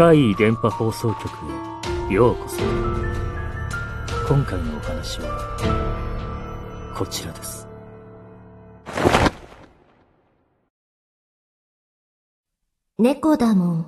[0.00, 1.28] 怪異電波放送局
[2.10, 2.56] へようこそ。
[4.26, 7.68] 今回のお話はこちらです。
[12.96, 13.86] 猫だもん。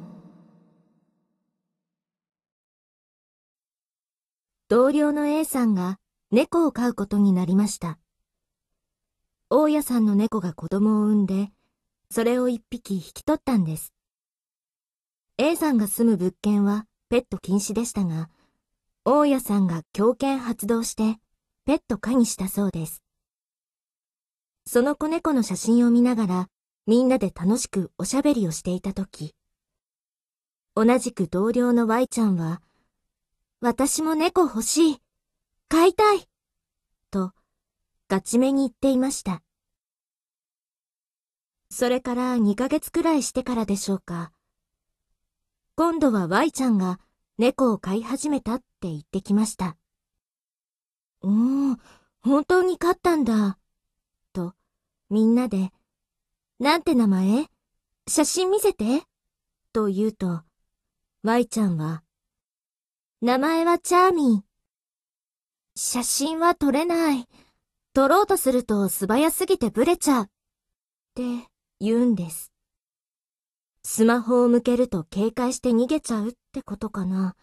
[4.68, 5.98] 同僚の A さんが
[6.30, 7.98] 猫を飼うことになりました。
[9.48, 11.48] 大家さんの猫が子供を産んで
[12.10, 13.94] それを一匹引き取ったんです。
[15.39, 18.29] A さんが住む物件はペット禁止でしたが、
[19.04, 21.18] 大家さんが狂犬発動して
[21.64, 23.03] ペット可にしたそうです。
[24.67, 26.49] その子猫の写真を見ながら
[26.87, 29.35] みんなで楽しくおしゃべりをしていたとき、
[30.76, 32.61] 同じく同僚の Y ちゃんは、
[33.61, 35.03] 私も猫欲しい
[35.69, 36.28] 飼いたい
[37.11, 37.33] と、
[38.09, 39.42] ガチめに言っていました。
[41.70, 44.31] それから2ヶ月くらいしてからでしょうか。
[45.75, 47.01] 今度は Y ちゃんが
[47.39, 49.77] 猫を飼い始めたって言ってきました。
[51.23, 51.77] おー、
[52.20, 53.59] 本当に飼ったんだ。
[54.34, 54.55] と、
[55.09, 55.73] みんなで、
[56.59, 57.47] なんて名前？
[58.06, 59.03] 写真見せて。
[59.73, 60.43] と言うと、
[61.23, 62.03] Y ちゃんは、
[63.23, 64.47] 名前はチャーミー。
[65.75, 67.27] 写真は撮れない。
[67.95, 70.25] 撮ろうとすると素早すぎてブレちゃう。
[70.25, 70.27] っ
[71.15, 71.48] て
[71.81, 72.52] 言うんです。
[73.84, 77.34] スマホを向けると警戒して逃げちゃうってことかな。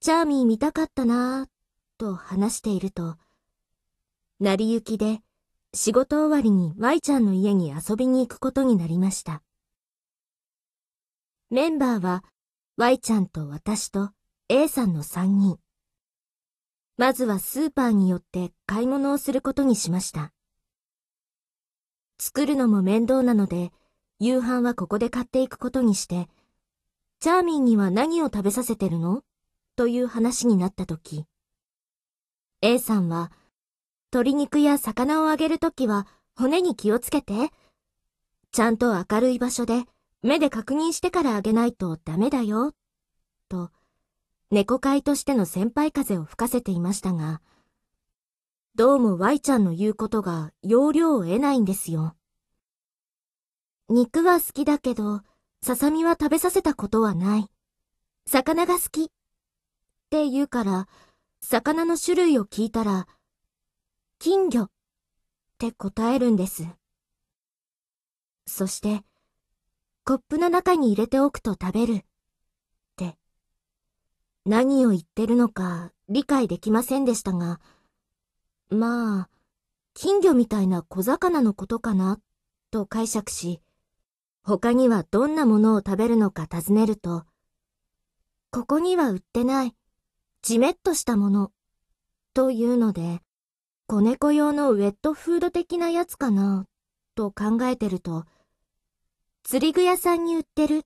[0.00, 1.48] チャーミー見たかったなぁ、
[1.98, 3.16] と話していると、
[4.38, 5.20] 成り行きで
[5.72, 9.42] 仕事終わりに Y ちゃんの家に遊びに行くことになりました。
[11.48, 12.24] メンバーは
[12.76, 14.10] Y ちゃんと私と
[14.50, 15.58] A さんの3人。
[16.98, 20.32] まずはスーパーに寄って買い物をすることにしました。
[22.18, 23.72] 作るのも面倒なので、
[24.18, 26.28] 夕飯はここで買っていくことにして、
[27.20, 29.22] チャーミンには何を食べさせてるの？
[29.76, 31.26] という話になった時、
[32.62, 33.30] A さんは、
[34.12, 37.50] 鶏肉や魚をあげるときは骨に気をつけて。
[38.52, 39.84] ちゃんと明るい場所で
[40.22, 42.72] 目で確認してからあげないとダメだよ。
[43.50, 43.70] と、
[44.50, 47.42] 猫飼いとしての先輩風を吹かせていましたが、
[48.74, 52.14] どうも Y ちゃんの言うことが要領を得ないんですよ。
[53.88, 55.20] 肉は好きだけど、
[55.62, 57.46] ささみは食べさせたことはない。
[58.26, 59.04] 魚が好き。
[59.04, 59.06] っ
[60.10, 60.88] て言うから、
[61.40, 63.06] 魚の種類を聞いたら、
[64.18, 64.70] 金魚っ
[65.58, 66.66] て答えるんです。
[68.46, 69.04] そして、
[70.04, 71.92] コップの中に入れておくと食べる。
[71.94, 72.02] っ
[72.96, 73.16] て。
[74.44, 77.60] 何を言ってるのか理解できませんでしたが、
[78.68, 79.28] まあ、
[79.94, 82.18] 金魚みたいな小魚のことかな、
[82.72, 83.60] と解釈し、
[84.46, 87.24] 他にはどんなものを食べるのか尋ねると、
[88.52, 89.74] ここには売ってない、
[90.40, 91.50] じめっとしたもの、
[92.32, 93.22] というので、
[93.88, 96.64] 子猫用のウェットフード的なやつかな、
[97.16, 98.24] と考えてると、
[99.42, 100.82] 釣り具屋さんに売ってる、っ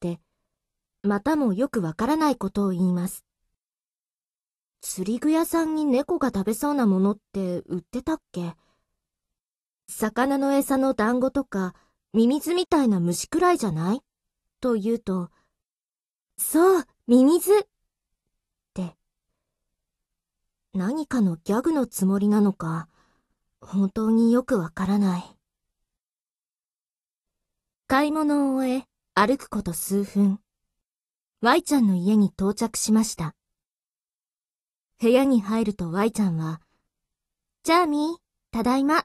[0.00, 0.18] て、
[1.04, 3.24] またもよくわからないことを言います。
[4.80, 8.56] 釣り具屋さんに猫が食べそうなものって売ってたっけ
[9.86, 11.76] 魚の餌の団子とか、
[12.14, 14.00] ミミズみたいな虫くらいじゃない？
[14.60, 15.30] と言うと、
[16.36, 17.66] そう、ミミズっ
[18.74, 18.96] て。
[20.72, 22.88] 何かのギャグのつもりなのか、
[23.60, 25.24] 本当によくわからない。
[27.86, 30.40] 買い物を終え、歩くこと数分。
[31.40, 33.34] Y ちゃんの家に到着しました。
[35.00, 36.60] 部屋に入ると Y ちゃんは、
[37.64, 38.16] ジャーミー、
[38.50, 39.04] ただいま、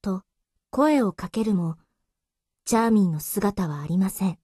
[0.00, 0.22] と
[0.70, 1.76] 声をかけるも、
[2.64, 4.38] チャーミーの姿はありません。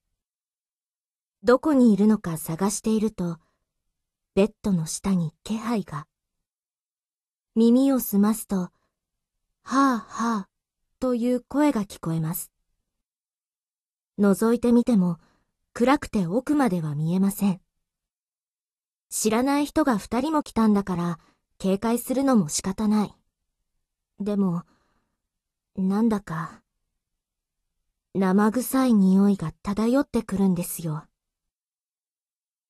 [1.42, 3.38] どこにいるのか探していると、
[4.34, 6.06] ベッドの下に気配が。
[7.54, 8.72] 耳を澄ますと、は
[9.62, 10.06] あは
[10.38, 10.48] あ
[11.00, 12.50] という声が聞こえます。
[14.18, 15.18] 覗いてみても
[15.72, 17.60] 暗くて奥までは見えません。
[19.10, 21.18] 知らない人が二人も来たんだから
[21.58, 23.14] 警戒するのも仕方ない。
[24.18, 24.62] でも、
[25.76, 26.62] なんだか
[28.18, 31.04] 生臭い匂いが漂ってくるんですよ。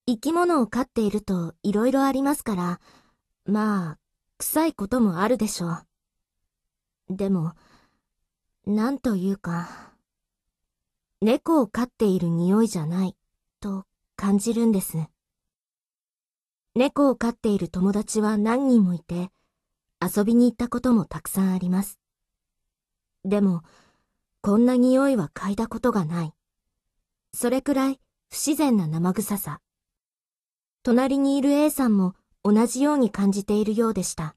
[0.04, 2.80] 生き物を飼っていると色々ありますから、
[3.44, 3.98] まあ、
[4.38, 5.86] 臭いこともあるでしょう。
[7.10, 7.52] でも、
[8.66, 9.92] なんというか、
[11.20, 13.14] 猫を飼っている匂いじゃない、
[13.60, 13.84] と
[14.16, 14.98] 感じるんです。
[16.74, 19.30] 猫を飼っている友達は何人もいて、
[20.02, 22.00] 遊びに行ったこともたくさんあります。
[23.24, 23.62] でも、
[24.46, 26.32] こんな匂いは嗅いだことがない。
[27.34, 27.98] それくらい
[28.30, 29.60] 不自然な生臭さ。
[30.84, 32.14] 隣にいる A さんも
[32.44, 34.36] 同じように感じているようでした。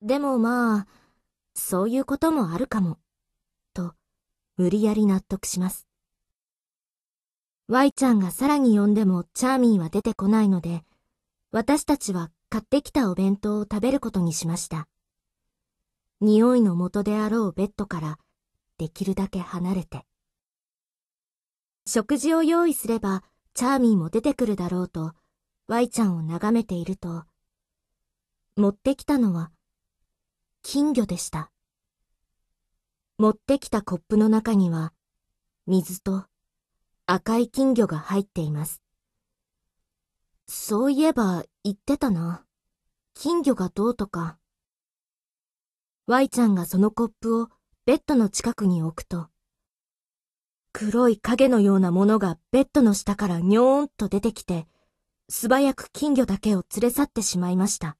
[0.00, 0.86] でもまあ、
[1.52, 2.96] そういうこともあるかも、
[3.74, 3.92] と、
[4.56, 5.86] 無理やり納得します。
[7.68, 10.82] Y ちゃんがさらに呼んでもチャーミーは出てこないので、
[11.50, 14.88] 私たちは買ってきたお弁当を食べることにしました。
[16.22, 18.18] 匂いの元であろうベッドから
[18.78, 20.04] できるだけ離れて。
[21.86, 23.22] 食事を用意すれば
[23.54, 25.12] チャーミーも出てくるだろうと、
[25.68, 27.24] Y ちゃんを眺めていると、
[28.56, 29.50] 持ってきたのは
[30.62, 31.52] 金魚でした。
[33.18, 34.92] 持ってきたコップの中には、
[35.66, 36.24] 水と
[37.06, 38.82] 赤い金魚が入っています。
[40.48, 42.44] そういえば言ってたな。
[43.14, 44.38] 金魚がどうとか。
[46.08, 47.48] Y ちゃんがそのコップを
[47.86, 49.28] ベッドの近くに置くと、
[50.72, 54.66] 黒い影のようなものがベッドの下からにょーんと出てきて、
[55.28, 57.96] 素早く金魚だけを連れ去ってしまいました。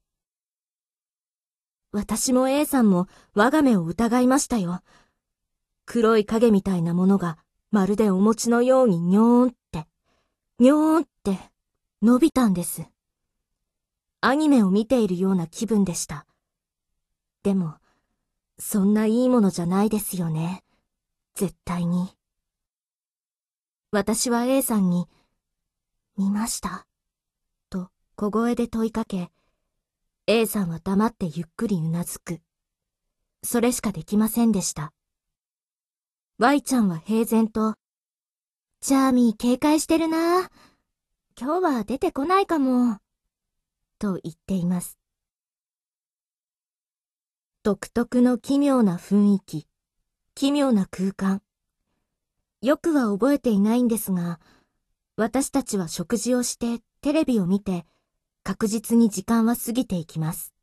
[1.92, 4.80] 私も A さんも我が目を疑いましたよ。
[5.84, 7.38] 黒い影みたいなものが
[7.70, 9.86] まるでお餅のようににょーんって、
[10.58, 11.38] にょーんって
[12.02, 12.88] 伸びたんです。
[14.20, 16.26] アニメを見ているような気分でした。
[17.44, 17.76] でも、
[18.58, 20.64] そんないいものじゃないですよね。
[21.34, 22.08] 絶対に。
[23.92, 25.06] 私は A さんに、
[26.16, 26.86] 見ました
[27.68, 29.30] と小声で問いかけ、
[30.26, 32.40] A さんは黙ってゆっくりうなずく。
[33.42, 34.92] それしかできませんでした。
[36.38, 37.74] Y ちゃんは平然と、
[38.80, 40.50] チャーミー警戒してるな。
[41.38, 42.98] 今日は出てこないかも。
[43.98, 44.98] と言っています。
[47.66, 49.66] 独特の奇妙な雰囲気、
[50.36, 51.42] 奇妙な空間。
[52.62, 54.38] よくは覚えていないんですが、
[55.16, 57.84] 私たちは食事をしてテレビを見て、
[58.44, 60.54] 確実に時間は過ぎていきます。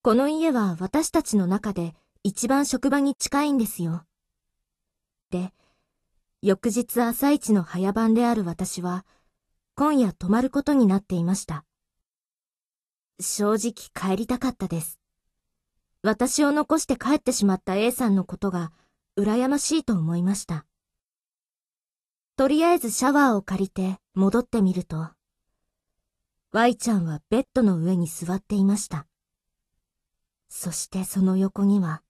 [0.00, 1.92] この家は私たちの中で
[2.22, 4.06] 一番職場に近いんですよ。
[5.28, 5.52] で、
[6.40, 9.04] 翌日朝一の早番である私は、
[9.74, 11.66] 今夜泊まることになっていました。
[13.20, 14.98] 正直帰りたかったです。
[16.06, 18.70] 私を残して帰ってしまった A さんのことが
[19.18, 20.64] 羨ましいと思いました。
[22.36, 25.08] とりあえずシャワーを借りて戻ってみると、
[26.52, 29.08] Y ちゃんはベッドの上に座っていました。
[30.48, 32.02] そしてその横には、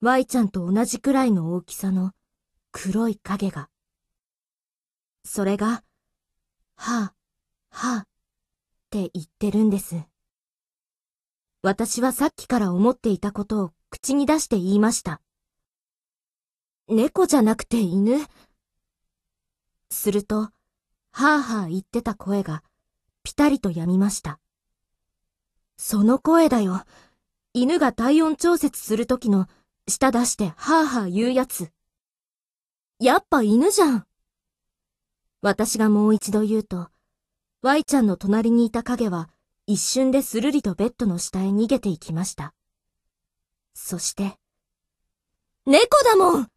[0.00, 2.12] Y ちゃんと同じくらいの大きさの
[2.72, 3.68] 黒い影が。
[5.26, 5.84] それが、
[6.76, 7.14] はあ、
[7.68, 8.06] はあ、っ
[8.88, 10.06] て言ってるんです。
[11.62, 15.20] 私はさっきから思っていたことを口に出して言いました。
[16.88, 18.18] 猫じゃなくて犬
[19.90, 20.52] すると、は
[21.12, 22.62] あはあ言ってた声が
[23.24, 24.38] ぴたりと止みました。
[25.76, 26.84] その声だよ。
[27.54, 29.46] 犬が体温調節するときの
[29.88, 31.70] 舌出してはあはあ言うやつ。
[33.00, 34.06] やっぱ犬じゃん。
[35.42, 36.88] 私がもう一度言うと、
[37.62, 39.28] Y ちゃんの隣にいた影は
[39.68, 42.54] 一瞬でするりとベッドの下へ逃げていきました。
[43.74, 44.38] そして、
[45.66, 46.48] 猫だもん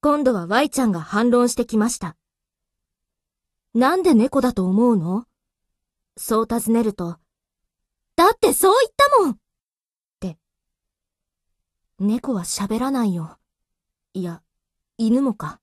[0.00, 2.16] 今度は Y ちゃんが反論してきました。
[3.74, 5.24] なんで猫だと思うの？
[6.16, 7.16] そう尋ねると、
[8.16, 9.36] だってそう言ったもんっ
[10.18, 10.38] て。
[12.00, 13.38] 猫は喋らないよ。
[14.14, 14.42] いや、
[14.98, 15.60] 犬もか。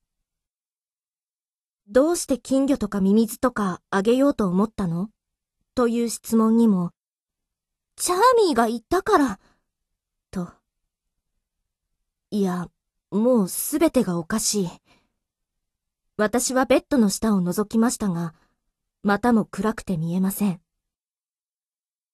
[1.89, 5.09] どうして金魚とかミミズとかあげようと思ったの？
[5.79, 6.91] という質問にも、
[7.95, 9.39] チャーミーが言ったから、
[10.29, 10.49] と。
[12.31, 12.67] いや、
[13.11, 14.69] もうすべてがおかしい。
[16.17, 18.33] 私はベッドの下を覗きましたが、
[19.03, 20.59] またも暗くて見えません。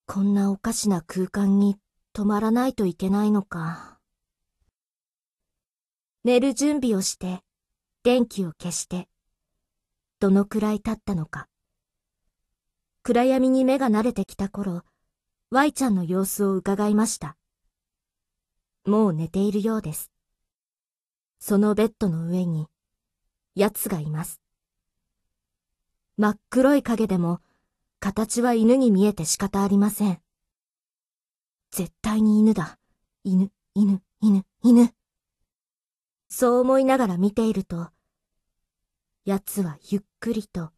[0.06, 1.80] こんなおかしな空間に
[2.14, 3.98] 泊まらないといけないのか。
[6.24, 7.42] 寝る準備をして、
[8.04, 9.10] 電気を消して、
[10.20, 11.48] どのくらい経ったのか。
[13.08, 14.82] 暗闇に目が慣れてきた頃、
[15.52, 17.38] Y ちゃんの様子を伺いました。
[18.84, 20.12] もう寝ているようです。
[21.38, 22.66] そのベッドの上に、
[23.54, 24.42] 奴がいます。
[26.18, 27.42] 真っ黒い影でも、
[28.00, 30.20] 形は犬に見えて仕方ありません。
[31.70, 32.80] 絶対に犬だ。
[33.24, 34.96] 犬、犬、犬、犬。
[36.28, 37.92] そう思いながら見ていると、
[39.26, 40.72] 奴はゆっくりと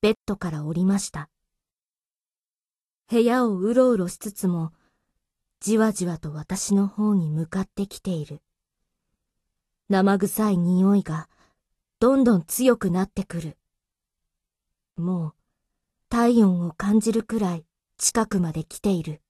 [0.00, 1.31] ベッドから降りました。
[3.12, 4.72] 部屋をうろうろしつつも、
[5.60, 8.40] じわじわと私の方に向かってきている。
[9.90, 11.28] 生臭い匂いが
[11.98, 13.58] どんどん強くなってくる。
[14.96, 15.34] もう
[16.08, 17.66] 体温を感じるくらい
[17.98, 19.20] 近くまで来ている。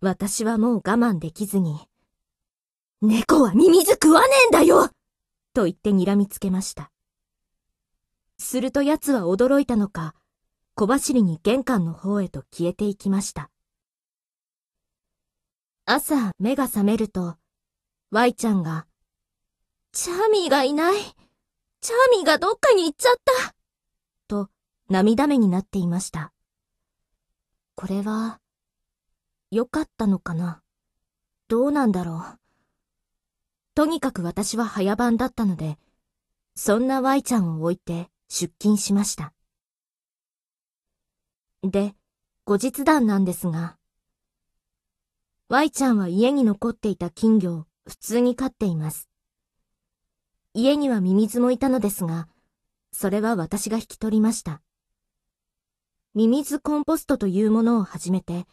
[0.00, 1.78] 私はもう我慢できずに、
[3.00, 4.88] 猫はミミズ食わねえんだよ
[5.54, 6.90] と言って睨みつけました。
[8.38, 10.16] すると奴は驚いたのか、
[10.80, 13.50] 小走りに玄関の方へと消えていきました。
[15.84, 17.36] 朝目が覚めると、
[18.10, 18.86] ワイちゃんが、
[19.92, 20.94] チャーミーがいない。
[20.94, 23.54] チャーミーがどっかに行っちゃった。
[24.26, 24.48] と
[24.88, 26.32] 涙目になっていました。
[27.74, 28.40] これは、
[29.50, 30.62] 良かったのかな
[31.48, 32.38] どうなんだろう。
[33.74, 35.78] とにかく私は早番だったので、
[36.54, 39.34] そんな Y ちゃんを置いて出勤しました。
[41.62, 41.94] で、
[42.44, 43.76] 後日談なんですが、
[45.48, 49.08] Y ちゃんは家に残っていた金魚を普通に飼っています。
[50.54, 52.28] 家にはミミズもいたのですが、
[52.92, 54.62] それは私が引き取りました。
[56.14, 58.46] ミミズコンポストというものを始めて、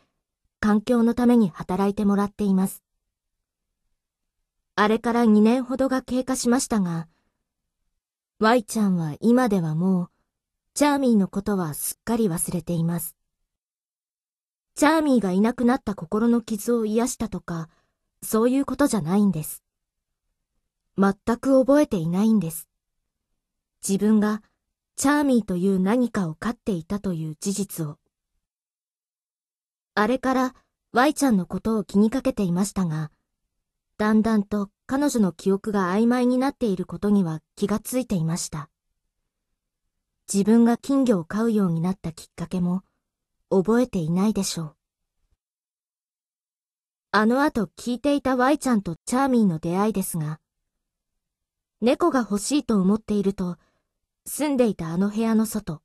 [0.59, 2.83] 環境のために働いてもらっています。
[4.75, 7.07] あれから2年ほどが経過しましたが、
[8.39, 10.09] Y ちゃんは今ではもう、
[10.77, 13.15] チャーミーのことはすっかり忘れています。
[14.75, 17.67] チャーミーがいなくなった心の傷を癒したとか、
[18.21, 19.63] そういうことじゃないんです。
[20.95, 22.69] 全く覚えていないんです。
[23.81, 24.43] 自分が
[24.97, 27.97] チャーミーという何かを飼っていたという事実を。
[29.95, 30.55] あれから
[30.93, 33.09] Y ちゃんのことを気にかけていましたが、
[33.97, 38.69] だんだんと彼女の記憶が曖昧になっていることには気がついていました。
[40.31, 42.83] 自分が金魚を飼うようになったきっかけも
[43.49, 44.75] 覚えていないでしょう。
[47.11, 50.39] あの後聞いていた Y ちゃんとチャーミーの出会いですが、
[51.79, 53.57] 猫が欲しいと思っていると、
[54.25, 55.81] 住んでいたあの部屋の外、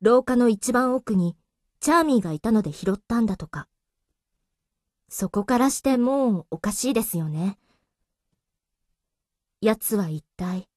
[0.00, 1.36] 廊下の一番奥に
[1.80, 3.66] チャーミーがいたので拾ったんだとか。
[5.08, 7.58] そこからしてもうおかしいですよね。
[9.60, 10.68] 奴は一体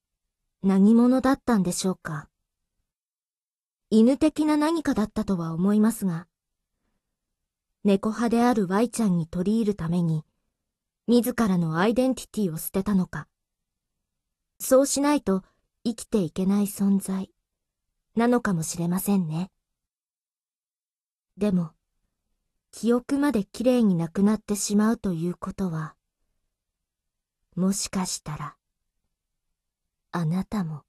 [0.63, 2.27] 何者だったんでしょうか。
[3.91, 6.27] 犬的な何かだったとは思いますが、
[7.83, 10.25] 猫派である Y ちゃんに取り入るために、
[11.07, 13.27] 自らのアイデンティティを捨てたのか。
[14.59, 15.43] そうしないと
[15.83, 17.31] 生きていけない存在
[18.15, 19.49] なのかもしれませんね。
[21.37, 21.71] でも、
[22.71, 25.95] 記憶まできれいになくなってしまうということは、
[27.55, 28.55] もしかしたら、
[30.11, 30.88] あなたも。